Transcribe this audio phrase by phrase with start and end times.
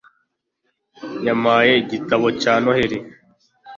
[1.25, 2.97] yampaye igitabo cya noheri